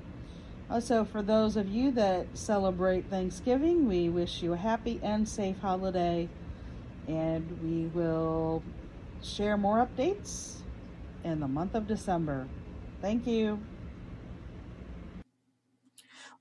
Also, 0.71 1.05
for 1.05 1.21
those 1.21 1.57
of 1.57 1.69
you 1.69 1.91
that 1.91 2.27
celebrate 2.33 3.11
Thanksgiving, 3.11 3.87
we 3.87 4.09
wish 4.09 4.43
you 4.43 4.55
a 4.55 4.57
happy 4.57 4.99
and 5.03 5.29
safe 5.29 5.59
holiday. 5.61 6.27
And 7.07 7.61
we 7.63 7.89
will 7.89 8.63
share 9.23 9.59
more 9.59 9.87
updates 9.87 10.61
in 11.23 11.41
the 11.41 11.49
month 11.49 11.75
of 11.75 11.87
December. 11.87 12.49
Thank 13.03 13.27
you. 13.27 13.61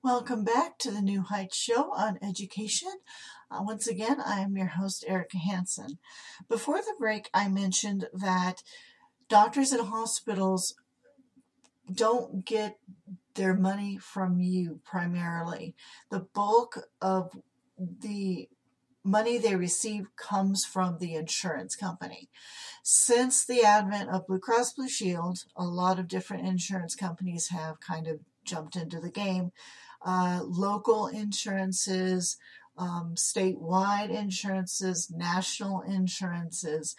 Welcome 0.02 0.46
back 0.46 0.78
to 0.78 0.92
the 0.92 1.02
New 1.02 1.24
Heights 1.24 1.58
Show 1.58 1.92
on 1.94 2.20
education. 2.22 2.94
Uh, 3.52 3.60
once 3.64 3.86
again, 3.86 4.22
I 4.26 4.40
am 4.40 4.56
your 4.56 4.68
host, 4.68 5.04
Erika 5.06 5.38
Hanson. 5.38 5.98
Before 6.48 6.78
the 6.78 6.96
break, 6.98 7.30
I 7.34 7.50
mentioned 7.50 8.08
that 8.14 8.64
doctors 9.28 9.74
and 9.74 9.90
hospitals 9.90 10.74
don't 11.94 12.46
get 12.46 12.78
their 13.36 13.54
money 13.54 13.98
from 13.98 14.40
you 14.40 14.80
primarily. 14.86 15.76
The 16.10 16.22
bulk 16.34 16.78
of 17.02 17.34
the 17.78 18.48
money 19.04 19.38
they 19.38 19.58
receive 19.58 20.16
comes 20.16 20.64
from 20.64 21.00
the 21.00 21.16
insurance 21.16 21.76
company. 21.76 22.30
Since 22.84 23.46
the 23.46 23.64
advent 23.64 24.12
of 24.12 24.28
Blue 24.28 24.40
Cross 24.40 24.76
Blue 24.76 24.88
Shield, 24.88 25.40
a 25.58 25.66
lot 25.66 26.00
of 26.00 26.08
different 26.08 26.48
insurance 26.48 26.96
companies 26.96 27.50
have 27.50 27.82
kind 27.82 28.08
of 28.08 28.22
jumped 28.46 28.78
into 28.78 29.02
the 29.02 29.12
game. 29.12 29.52
Uh, 30.02 30.40
local 30.44 31.08
insurances, 31.08 32.38
um, 32.78 33.16
statewide 33.16 34.10
insurances, 34.10 35.12
national 35.12 35.82
insurances. 35.82 36.96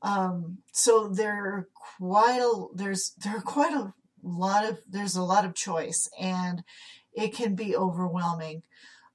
Um, 0.00 0.58
so 0.72 1.08
there 1.08 1.34
are 1.34 1.68
quite 1.98 2.40
a 2.40 2.66
there's 2.74 3.12
there 3.22 3.36
are 3.36 3.42
quite 3.42 3.74
a 3.74 3.92
lot 4.22 4.64
of 4.64 4.78
there's 4.88 5.16
a 5.16 5.22
lot 5.22 5.44
of 5.44 5.54
choice, 5.54 6.08
and 6.18 6.64
it 7.12 7.34
can 7.34 7.54
be 7.54 7.76
overwhelming. 7.76 8.62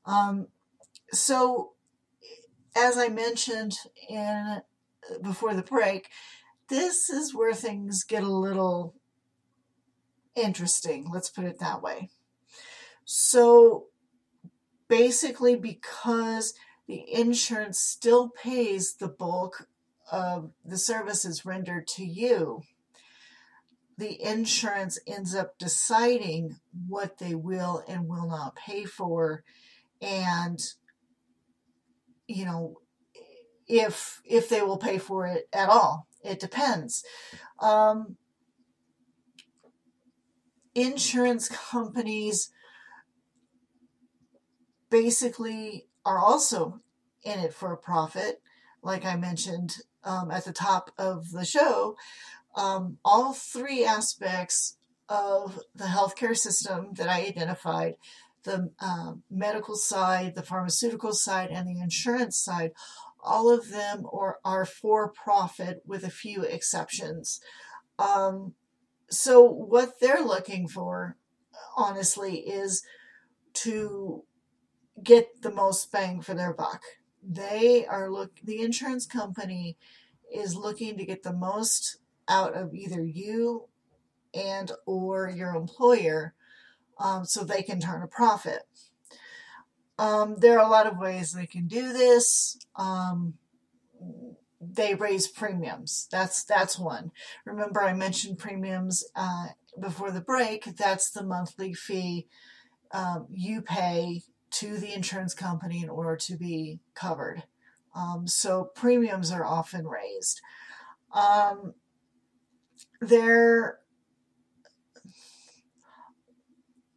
Um, 0.06 0.48
so 1.12 1.72
as 2.76 2.98
I 2.98 3.08
mentioned 3.10 3.74
in 4.10 4.62
before 5.22 5.54
the 5.54 5.64
break, 5.64 6.10
this 6.70 7.10
is 7.10 7.34
where 7.34 7.54
things 7.54 8.04
get 8.04 8.24
a 8.24 8.28
little 8.28 8.96
interesting. 10.36 11.10
Let's 11.12 11.30
put 11.30 11.46
it 11.46 11.60
that 11.60 11.82
way. 11.82 12.10
So 13.06 13.88
basically, 14.88 15.56
because 15.56 16.54
the 16.88 17.04
insurance 17.12 17.80
still 17.80 18.30
pays 18.30 18.96
the 18.96 19.08
bulk 19.08 19.68
of 20.12 20.52
the 20.66 20.78
services 20.78 21.46
rendered 21.46 21.88
to 21.88 22.06
you, 22.06 22.62
the 23.98 24.22
insurance 24.22 25.00
ends 25.08 25.36
up 25.36 25.58
deciding 25.58 26.58
what 26.88 27.20
they 27.20 27.36
will 27.36 27.84
and 27.88 28.08
will 28.08 28.28
not 28.28 28.56
pay 28.56 28.86
for. 28.86 29.44
And 30.02 30.60
you 32.28 32.46
know, 32.46 32.78
if 33.68 34.22
if 34.26 34.50
they 34.50 34.62
will 34.62 34.78
pay 34.78 34.98
for 34.98 35.26
it 35.26 35.48
at 35.54 35.70
all. 35.70 36.08
It 36.24 36.40
depends. 36.40 37.04
Um, 37.60 38.18
insurance 40.74 41.50
companies 41.50 42.50
basically 44.94 45.88
are 46.06 46.20
also 46.20 46.80
in 47.24 47.40
it 47.40 47.52
for 47.52 47.74
a 47.74 47.78
profit, 47.78 48.40
like 48.84 49.04
I 49.04 49.16
mentioned 49.16 49.78
um, 50.04 50.30
at 50.30 50.46
the 50.46 50.54
top 50.54 50.92
of 51.00 51.32
the 51.32 51.46
show. 51.46 51.98
Um, 52.56 53.00
all 53.04 53.34
three 53.34 53.84
aspects 53.84 54.78
of 55.10 55.60
the 55.74 55.86
healthcare 55.86 56.38
system 56.38 56.90
that 56.94 57.10
I 57.10 57.26
identified 57.26 57.96
the 58.44 58.70
uh, 58.80 59.14
medical 59.32 59.76
side, 59.76 60.36
the 60.36 60.44
pharmaceutical 60.44 61.14
side, 61.14 61.50
and 61.50 61.68
the 61.68 61.82
insurance 61.82 62.38
side, 62.38 62.74
all 63.20 63.52
of 63.52 63.72
them 63.72 64.06
are, 64.14 64.38
are 64.46 64.66
for 64.66 65.12
profit 65.12 65.82
with 65.88 66.04
a 66.04 66.12
few 66.12 66.44
exceptions. 66.44 67.42
Um, 67.98 68.54
so, 69.10 69.42
what 69.42 70.00
they're 70.00 70.24
looking 70.24 70.68
for, 70.68 71.18
honestly, 71.76 72.36
is 72.42 72.84
to 73.54 74.24
get 75.02 75.42
the 75.42 75.52
most 75.52 75.92
bang 75.92 76.22
for 76.22 76.34
their 76.34 76.54
buck. 76.54 76.82
They 77.22 77.86
are 77.86 78.12
look 78.12 78.40
the 78.44 78.62
insurance 78.62 79.06
company 79.06 79.78
is 80.34 80.56
looking 80.56 80.98
to 80.98 81.06
get 81.06 81.24
the 81.24 81.34
most 81.34 81.98
out 82.28 82.54
of 82.54 82.74
either 82.74 83.04
you 83.04 83.68
and 84.34 84.72
or 84.86 85.30
your 85.30 85.56
employer 85.56 86.34
um, 86.98 87.26
so 87.26 87.44
they 87.44 87.62
can 87.62 87.80
turn 87.80 88.02
a 88.02 88.08
profit. 88.08 88.64
Um, 89.98 90.38
there 90.38 90.60
are 90.60 90.66
a 90.66 90.72
lot 90.72 90.88
of 90.88 90.98
ways 90.98 91.32
they 91.32 91.46
can 91.46 91.68
do 91.68 91.94
this. 91.94 92.58
Um, 92.76 93.36
they 94.60 94.96
raise 94.96 95.28
premiums. 95.28 96.08
That's 96.12 96.44
that's 96.44 96.80
one. 96.80 97.12
Remember, 97.46 97.84
I 97.84 97.94
mentioned 97.94 98.38
premiums 98.38 99.06
uh, 99.16 99.48
before 99.80 100.12
the 100.12 100.22
break. 100.22 100.76
That's 100.78 101.12
the 101.12 101.24
monthly 101.24 101.74
fee 101.74 102.28
um, 102.92 103.28
you 103.30 103.62
pay 103.62 104.24
to 104.54 104.78
the 104.78 104.94
insurance 104.94 105.34
company 105.34 105.82
in 105.84 105.90
order 105.90 106.16
to 106.16 106.38
be 106.38 106.80
covered. 106.94 107.44
Um, 107.96 108.28
so 108.28 108.72
premiums 108.76 109.32
are 109.32 109.46
often 109.46 109.88
raised. 109.88 110.42
Um, 111.14 111.74
there 113.02 113.80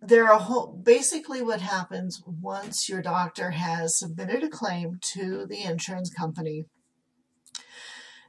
there 0.01 0.31
are 0.31 0.39
whole, 0.39 0.69
basically 0.69 1.43
what 1.43 1.61
happens 1.61 2.23
once 2.25 2.89
your 2.89 3.03
doctor 3.03 3.51
has 3.51 3.99
submitted 3.99 4.45
a 4.45 4.49
claim 4.49 4.99
to 5.01 5.47
the 5.47 5.63
insurance 5.65 6.11
company. 6.15 6.67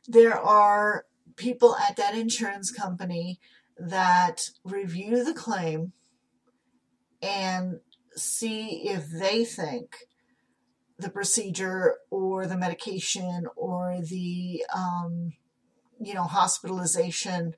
There 0.07 0.35
are 0.35 1.05
people 1.35 1.75
at 1.77 1.95
that 1.97 2.15
insurance 2.15 2.71
company 2.71 3.39
that 3.77 4.49
review 4.63 5.23
the 5.23 5.35
claim 5.35 5.93
and 7.21 7.79
see 8.17 8.87
if 8.89 9.09
they 9.09 9.45
think 9.45 9.95
the 10.99 11.09
procedure 11.09 11.97
or 12.09 12.47
the 12.47 12.57
medication 12.57 13.45
or 13.55 13.99
the 14.01 14.63
um, 14.75 15.33
you 15.99 16.13
know 16.13 16.23
hospitalization 16.23 17.55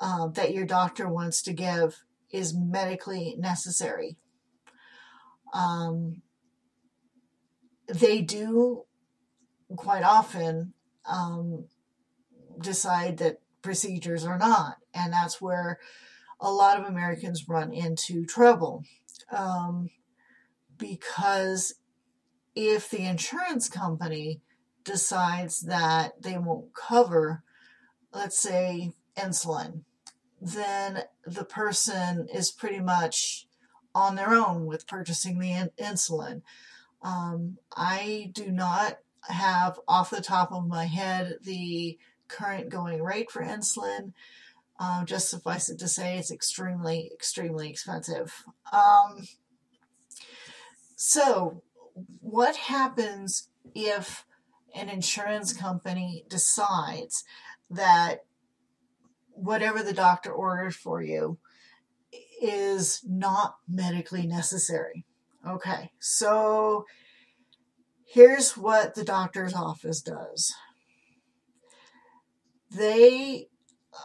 uh, 0.00 0.28
that 0.28 0.52
your 0.52 0.64
doctor 0.64 1.08
wants 1.08 1.42
to 1.42 1.52
give 1.52 2.04
is 2.32 2.54
medically 2.54 3.36
necessary. 3.38 4.16
Um, 5.52 6.22
they 7.86 8.22
do 8.22 8.84
quite 9.76 10.02
often 10.02 10.72
um, 11.06 11.66
decide 12.60 13.18
that 13.18 13.40
procedures 13.62 14.24
are 14.24 14.38
not, 14.38 14.76
and 14.92 15.12
that's 15.12 15.40
where 15.40 15.78
a 16.40 16.50
lot 16.50 16.78
of 16.78 16.86
Americans 16.86 17.48
run 17.48 17.72
into 17.72 18.24
trouble. 18.26 18.84
Um, 19.30 19.90
because 20.76 21.74
if 22.54 22.90
the 22.90 23.04
insurance 23.04 23.68
company 23.68 24.40
decides 24.84 25.60
that 25.62 26.22
they 26.22 26.38
won't 26.38 26.74
cover, 26.74 27.42
let's 28.12 28.38
say, 28.38 28.92
insulin, 29.16 29.82
then 30.40 31.04
the 31.26 31.44
person 31.44 32.28
is 32.32 32.50
pretty 32.50 32.80
much 32.80 33.46
on 33.94 34.16
their 34.16 34.30
own 34.30 34.66
with 34.66 34.86
purchasing 34.86 35.38
the 35.38 35.52
in- 35.52 35.70
insulin. 35.80 36.42
Um, 37.02 37.58
I 37.76 38.30
do 38.32 38.50
not 38.50 38.98
have 39.28 39.78
off 39.88 40.10
the 40.10 40.20
top 40.20 40.52
of 40.52 40.66
my 40.66 40.84
head 40.84 41.38
the 41.42 41.98
current 42.28 42.68
going 42.68 43.02
rate 43.02 43.30
for 43.30 43.42
insulin. 43.42 44.12
Uh, 44.78 45.04
just 45.04 45.30
suffice 45.30 45.68
it 45.68 45.78
to 45.78 45.88
say, 45.88 46.18
it's 46.18 46.32
extremely, 46.32 47.10
extremely 47.12 47.70
expensive. 47.70 48.44
Um, 48.72 49.28
so, 50.96 51.62
what 52.20 52.56
happens 52.56 53.48
if 53.74 54.24
an 54.74 54.88
insurance 54.88 55.52
company 55.52 56.24
decides 56.28 57.22
that 57.70 58.24
whatever 59.30 59.82
the 59.82 59.92
doctor 59.92 60.32
ordered 60.32 60.74
for 60.74 61.02
you 61.02 61.38
is 62.42 63.00
not 63.06 63.56
medically 63.68 64.26
necessary? 64.26 65.04
Okay, 65.46 65.92
so 66.00 66.84
here's 68.04 68.56
what 68.56 68.94
the 68.94 69.04
doctor's 69.04 69.54
office 69.54 70.00
does 70.00 70.54
they 72.70 73.48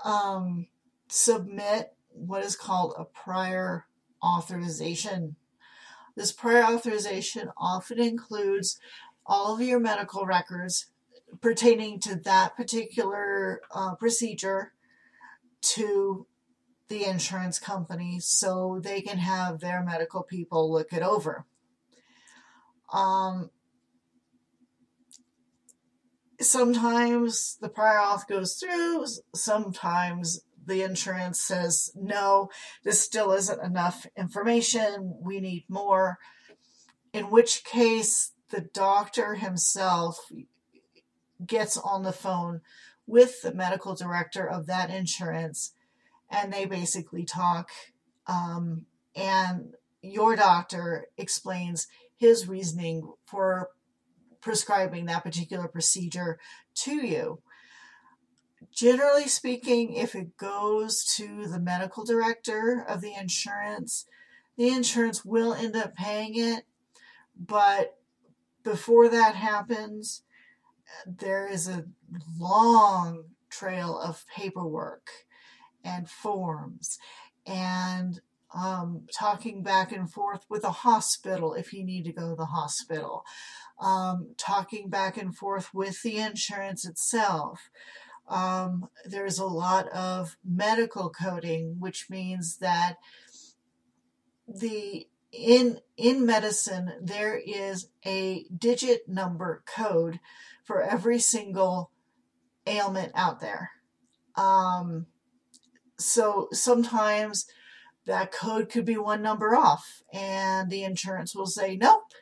um, 0.03 0.67
submit 1.07 1.93
what 2.11 2.43
is 2.43 2.55
called 2.55 2.93
a 2.97 3.05
prior 3.05 3.85
authorization. 4.23 5.35
This 6.15 6.31
prior 6.31 6.63
authorization 6.63 7.49
often 7.57 7.99
includes 7.99 8.79
all 9.25 9.55
of 9.55 9.61
your 9.61 9.79
medical 9.79 10.25
records 10.25 10.87
pertaining 11.41 11.99
to 12.01 12.15
that 12.15 12.55
particular 12.55 13.61
uh, 13.73 13.95
procedure 13.95 14.73
to 15.61 16.25
the 16.87 17.05
insurance 17.05 17.59
company 17.59 18.19
so 18.19 18.79
they 18.83 19.01
can 19.01 19.19
have 19.19 19.59
their 19.59 19.83
medical 19.83 20.23
people 20.23 20.71
look 20.71 20.91
it 20.91 21.03
over. 21.03 21.45
Um, 22.91 23.51
sometimes 26.39 27.57
the 27.61 27.69
prior 27.69 27.99
auth 27.99 28.27
goes 28.27 28.55
through, 28.55 29.05
sometimes 29.35 30.41
the 30.65 30.83
insurance 30.83 31.41
says, 31.41 31.91
no, 31.95 32.49
this 32.83 33.01
still 33.01 33.31
isn't 33.31 33.63
enough 33.63 34.05
information, 34.17 35.15
we 35.21 35.39
need 35.39 35.65
more. 35.67 36.19
In 37.11 37.29
which 37.29 37.63
case, 37.63 38.31
the 38.49 38.61
doctor 38.61 39.35
himself 39.35 40.31
gets 41.45 41.77
on 41.77 42.03
the 42.03 42.11
phone 42.11 42.61
with 43.05 43.41
the 43.41 43.53
medical 43.53 43.95
director 43.95 44.47
of 44.47 44.67
that 44.67 44.89
insurance 44.89 45.73
and 46.29 46.53
they 46.53 46.65
basically 46.65 47.25
talk. 47.25 47.69
Um, 48.27 48.85
and 49.15 49.73
your 50.01 50.35
doctor 50.35 51.07
explains 51.17 51.87
his 52.17 52.47
reasoning 52.47 53.11
for 53.25 53.69
prescribing 54.49 55.05
that 55.05 55.23
particular 55.23 55.67
procedure 55.67 56.39
to 56.73 57.05
you. 57.05 57.39
Generally 58.71 59.27
speaking, 59.27 59.93
if 59.93 60.15
it 60.15 60.37
goes 60.37 61.05
to 61.17 61.45
the 61.45 61.59
medical 61.59 62.03
director 62.03 62.83
of 62.89 62.99
the 63.01 63.13
insurance, 63.13 64.07
the 64.57 64.69
insurance 64.69 65.23
will 65.23 65.53
end 65.53 65.75
up 65.75 65.93
paying 65.93 66.35
it. 66.35 66.63
But 67.39 67.99
before 68.63 69.07
that 69.09 69.35
happens, 69.35 70.23
there 71.05 71.47
is 71.47 71.67
a 71.67 71.85
long 72.39 73.25
trail 73.51 73.99
of 73.99 74.25
paperwork 74.35 75.11
and 75.83 76.09
forms 76.09 76.97
and 77.45 78.19
um, 78.53 79.03
talking 79.13 79.61
back 79.61 79.91
and 79.91 80.11
forth 80.11 80.45
with 80.49 80.63
a 80.63 80.71
hospital 80.71 81.53
if 81.53 81.73
you 81.73 81.83
need 81.83 82.05
to 82.05 82.13
go 82.13 82.29
to 82.29 82.35
the 82.35 82.45
hospital, 82.45 83.23
um, 83.79 84.29
talking 84.37 84.89
back 84.89 85.17
and 85.17 85.35
forth 85.35 85.73
with 85.73 86.01
the 86.01 86.17
insurance 86.17 86.85
itself. 86.85 87.69
Um, 88.27 88.89
there's 89.05 89.39
a 89.39 89.45
lot 89.45 89.87
of 89.89 90.37
medical 90.43 91.09
coding, 91.09 91.77
which 91.79 92.09
means 92.09 92.57
that 92.57 92.97
the 94.47 95.07
in 95.31 95.79
in 95.95 96.25
medicine 96.25 96.91
there 97.01 97.37
is 97.37 97.89
a 98.03 98.45
digit 98.55 99.07
number 99.07 99.63
code 99.67 100.19
for 100.63 100.81
every 100.81 101.19
single 101.19 101.91
ailment 102.65 103.11
out 103.15 103.39
there. 103.39 103.71
Um, 104.35 105.07
so 105.97 106.47
sometimes 106.51 107.45
that 108.05 108.31
code 108.31 108.69
could 108.69 108.85
be 108.85 108.97
one 108.97 109.21
number 109.21 109.55
off, 109.55 110.01
and 110.11 110.69
the 110.69 110.83
insurance 110.83 111.35
will 111.35 111.45
say, 111.45 111.75
nope, 111.75 112.13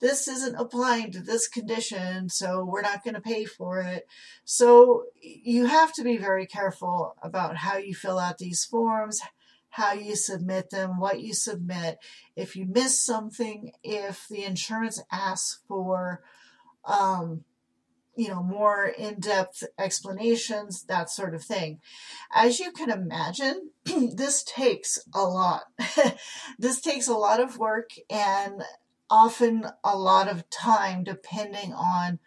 this 0.00 0.28
isn't 0.28 0.56
applying 0.56 1.10
to 1.12 1.20
this 1.20 1.48
condition, 1.48 2.28
so 2.28 2.64
we're 2.64 2.82
not 2.82 3.02
going 3.02 3.14
to 3.14 3.20
pay 3.20 3.44
for 3.44 3.80
it. 3.80 4.06
So 4.44 5.04
you 5.22 5.66
have 5.66 5.92
to 5.94 6.02
be 6.02 6.18
very 6.18 6.46
careful 6.46 7.14
about 7.22 7.56
how 7.56 7.76
you 7.78 7.94
fill 7.94 8.18
out 8.18 8.38
these 8.38 8.64
forms, 8.64 9.20
how 9.70 9.92
you 9.92 10.16
submit 10.16 10.70
them, 10.70 10.98
what 10.98 11.20
you 11.20 11.34
submit. 11.34 11.98
If 12.34 12.56
you 12.56 12.66
miss 12.66 13.00
something, 13.00 13.72
if 13.82 14.26
the 14.28 14.44
insurance 14.44 15.02
asks 15.10 15.60
for, 15.66 16.22
um, 16.84 17.44
you 18.16 18.28
know, 18.28 18.42
more 18.42 18.86
in 18.86 19.20
depth 19.20 19.62
explanations, 19.78 20.84
that 20.84 21.10
sort 21.10 21.34
of 21.34 21.44
thing. 21.44 21.80
As 22.34 22.58
you 22.58 22.72
can 22.72 22.90
imagine, 22.90 23.70
this 23.84 24.42
takes 24.42 24.98
a 25.14 25.22
lot. 25.22 25.64
this 26.58 26.80
takes 26.80 27.08
a 27.08 27.14
lot 27.14 27.40
of 27.40 27.58
work 27.58 27.90
and 28.10 28.62
often 29.10 29.66
a 29.84 29.96
lot 29.96 30.28
of 30.28 30.48
time 30.50 31.04
depending 31.04 31.72
on 31.72 32.18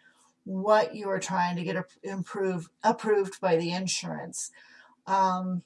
what 0.44 0.94
you 0.94 1.08
are 1.08 1.18
trying 1.18 1.56
to 1.56 1.64
get 1.64 1.84
improved, 2.02 2.68
approved 2.82 3.40
by 3.40 3.56
the 3.56 3.72
insurance. 3.72 4.50
Um, 5.06 5.62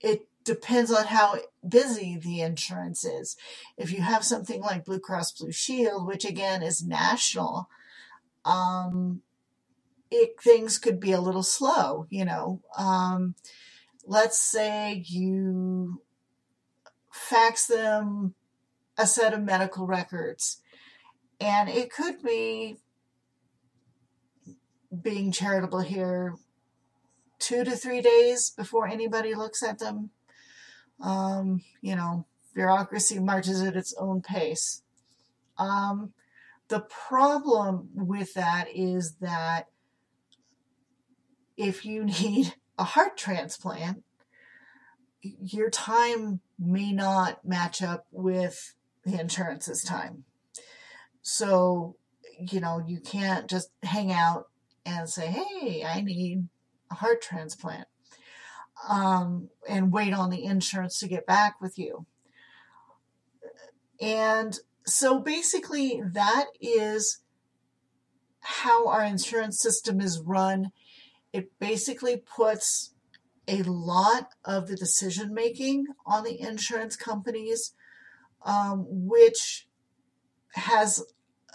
it 0.00 0.26
depends 0.44 0.90
on 0.90 1.06
how 1.06 1.36
busy 1.66 2.18
the 2.20 2.40
insurance 2.40 3.04
is. 3.04 3.36
If 3.76 3.92
you 3.92 4.02
have 4.02 4.24
something 4.24 4.60
like 4.60 4.84
Blue 4.84 4.98
Cross 4.98 5.32
Blue 5.32 5.52
Shield, 5.52 6.06
which 6.06 6.24
again 6.24 6.62
is 6.62 6.84
national, 6.84 7.68
um, 8.44 9.22
it, 10.10 10.40
things 10.42 10.78
could 10.78 11.00
be 11.00 11.12
a 11.12 11.20
little 11.20 11.42
slow, 11.42 12.06
you 12.10 12.24
know. 12.24 12.60
Um, 12.76 13.34
let's 14.06 14.38
say 14.38 15.04
you 15.06 16.02
fax 17.10 17.66
them 17.66 18.34
a 18.98 19.06
set 19.06 19.32
of 19.32 19.42
medical 19.42 19.86
records, 19.86 20.60
and 21.40 21.68
it 21.68 21.92
could 21.92 22.22
be 22.22 22.76
being 25.02 25.30
charitable 25.30 25.80
here 25.80 26.34
two 27.38 27.64
to 27.64 27.72
three 27.72 28.00
days 28.00 28.50
before 28.50 28.86
anybody 28.86 29.34
looks 29.34 29.62
at 29.62 29.78
them. 29.78 30.10
Um, 31.00 31.62
you 31.80 31.96
know, 31.96 32.26
bureaucracy 32.54 33.18
marches 33.18 33.62
at 33.62 33.76
its 33.76 33.94
own 33.98 34.20
pace. 34.20 34.82
Um, 35.56 36.12
the 36.70 36.80
problem 36.80 37.90
with 37.94 38.32
that 38.34 38.68
is 38.74 39.16
that 39.20 39.66
if 41.56 41.84
you 41.84 42.04
need 42.22 42.54
a 42.78 42.84
heart 42.84 43.18
transplant, 43.18 44.02
your 45.20 45.68
time 45.68 46.40
may 46.58 46.92
not 46.92 47.44
match 47.44 47.82
up 47.82 48.06
with 48.10 48.74
the 49.04 49.20
insurance's 49.20 49.82
time. 49.82 50.24
So, 51.20 51.96
you 52.38 52.60
know, 52.60 52.82
you 52.86 53.00
can't 53.00 53.48
just 53.48 53.70
hang 53.82 54.10
out 54.10 54.46
and 54.86 55.08
say, 55.08 55.26
hey, 55.26 55.84
I 55.84 56.00
need 56.00 56.48
a 56.90 56.94
heart 56.94 57.20
transplant 57.20 57.86
um, 58.88 59.50
and 59.68 59.92
wait 59.92 60.14
on 60.14 60.30
the 60.30 60.44
insurance 60.44 60.98
to 61.00 61.08
get 61.08 61.26
back 61.26 61.60
with 61.60 61.78
you. 61.78 62.06
And 64.00 64.58
so 64.86 65.20
basically, 65.20 66.02
that 66.12 66.46
is 66.60 67.20
how 68.40 68.88
our 68.88 69.04
insurance 69.04 69.60
system 69.60 70.00
is 70.00 70.20
run. 70.20 70.72
It 71.32 71.50
basically 71.58 72.16
puts 72.16 72.92
a 73.46 73.62
lot 73.62 74.30
of 74.44 74.68
the 74.68 74.76
decision 74.76 75.34
making 75.34 75.86
on 76.06 76.24
the 76.24 76.40
insurance 76.40 76.96
companies, 76.96 77.74
um, 78.44 78.86
which 78.88 79.66
has 80.54 81.04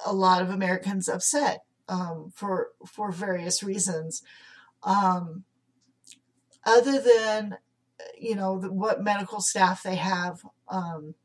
a 0.06 0.14
lot 0.14 0.42
of 0.42 0.50
Americans 0.50 1.08
upset 1.08 1.64
um, 1.88 2.32
for 2.34 2.70
for 2.86 3.12
various 3.12 3.64
reasons. 3.64 4.22
Um, 4.84 5.44
other 6.66 7.00
than 7.02 7.58
you 8.18 8.36
know 8.36 8.60
the, 8.60 8.72
what 8.72 9.04
medical 9.04 9.42
staff 9.42 9.84
they 9.84 9.96
have 9.96 10.42
um, 10.70 11.16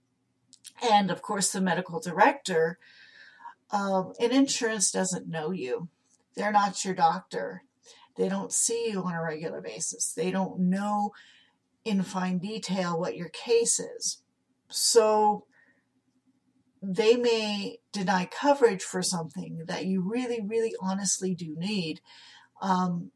and 0.82 1.10
of 1.10 1.22
course 1.22 1.52
the 1.52 1.60
medical 1.60 2.00
director, 2.00 2.78
um, 3.70 4.12
and 4.20 4.32
insurance 4.32 4.90
doesn't 4.90 5.28
know 5.28 5.50
you. 5.50 5.88
They're 6.34 6.52
not 6.52 6.84
your 6.84 6.94
doctor. 6.94 7.62
They 8.16 8.28
don't 8.28 8.52
see 8.52 8.90
you 8.90 9.02
on 9.02 9.14
a 9.14 9.22
regular 9.22 9.60
basis. 9.60 10.12
They 10.12 10.30
don't 10.30 10.58
know 10.58 11.12
in 11.84 12.02
fine 12.02 12.38
detail 12.38 12.98
what 12.98 13.16
your 13.16 13.28
case 13.28 13.80
is. 13.80 14.22
So 14.68 15.46
they 16.82 17.16
may 17.16 17.78
deny 17.92 18.26
coverage 18.26 18.82
for 18.82 19.02
something 19.02 19.64
that 19.66 19.86
you 19.86 20.02
really, 20.02 20.40
really 20.40 20.74
honestly 20.80 21.34
do 21.34 21.54
need. 21.58 22.00
Um, 22.60 23.10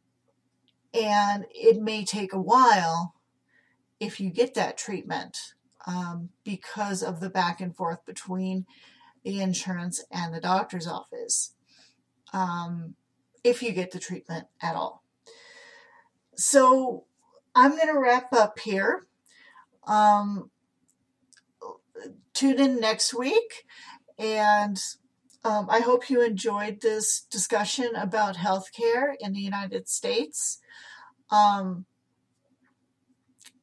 and 0.93 1.47
it 1.51 1.81
may 1.81 2.05
take 2.05 2.33
a 2.33 2.41
while 2.41 3.15
if 4.01 4.21
you 4.21 4.31
get 4.31 4.55
that 4.55 4.77
treatment 4.77 5.54
um, 5.87 6.31
because 6.45 7.03
of 7.03 7.21
the 7.21 7.31
back 7.31 7.61
and 7.61 7.75
forth 7.77 8.05
between 8.07 8.67
the 9.25 9.41
insurance 9.41 10.05
and 10.11 10.35
the 10.35 10.41
doctor's 10.41 10.87
office, 10.87 11.55
um, 12.33 12.95
if 13.43 13.63
you 13.63 13.73
get 13.73 13.91
the 13.91 13.99
treatment 13.99 14.47
at 14.63 14.75
all. 14.75 15.03
So 16.37 17.05
I'm 17.55 17.73
going 17.73 17.93
to 17.93 17.99
wrap 17.99 18.33
up 18.33 18.59
here. 18.59 19.07
Um, 19.87 20.51
tune 22.33 22.59
in 22.59 22.81
next 22.81 23.15
week, 23.15 23.65
and 24.19 24.81
um, 25.45 25.67
I 25.71 25.81
hope 25.81 26.09
you 26.09 26.23
enjoyed 26.23 26.81
this 26.81 27.21
discussion 27.31 27.95
about 27.95 28.37
healthcare 28.37 29.15
in 29.21 29.35
the 29.35 29.41
United 29.41 29.89
States. 29.89 30.59
Um, 31.31 31.85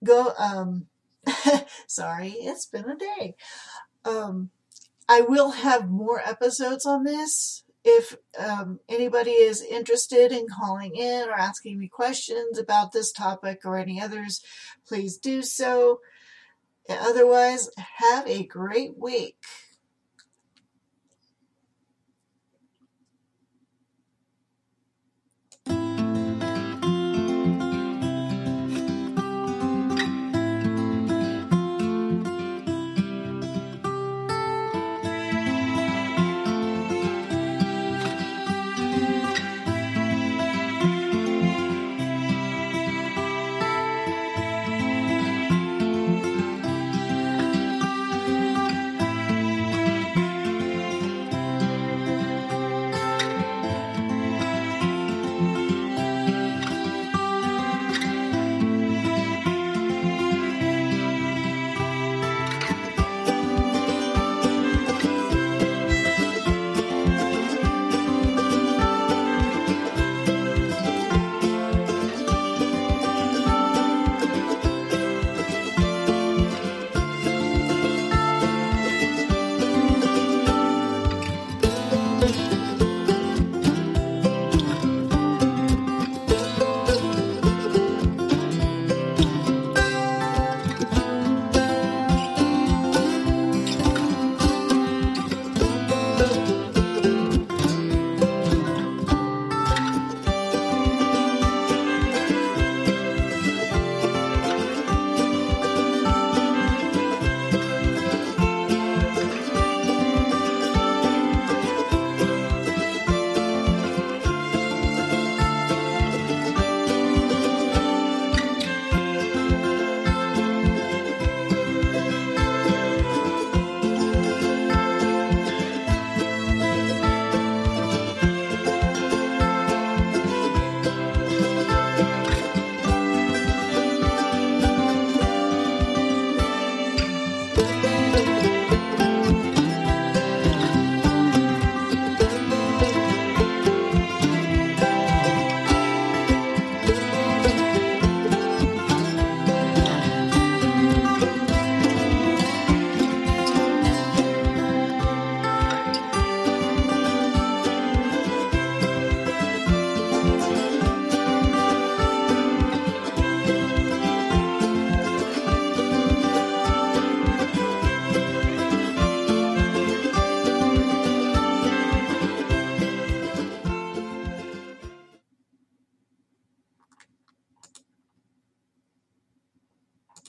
go, 0.04 0.34
um, 0.38 0.88
sorry, 1.88 2.30
it's 2.32 2.66
been 2.66 2.90
a 2.90 2.96
day. 2.96 3.36
Um, 4.06 4.50
I 5.08 5.22
will 5.22 5.52
have 5.52 5.90
more 5.90 6.22
episodes 6.22 6.86
on 6.86 7.04
this. 7.04 7.64
If 7.84 8.16
um, 8.38 8.80
anybody 8.88 9.32
is 9.32 9.62
interested 9.62 10.32
in 10.32 10.46
calling 10.48 10.96
in 10.96 11.28
or 11.28 11.34
asking 11.34 11.80
me 11.80 11.88
questions 11.88 12.58
about 12.60 12.92
this 12.92 13.12
topic 13.12 13.62
or 13.66 13.78
any 13.78 14.00
others, 14.00 14.42
please 14.88 15.18
do 15.18 15.42
so. 15.42 16.00
Otherwise, 16.88 17.70
have 17.98 18.28
a 18.28 18.46
great 18.46 18.98
week. 18.98 19.36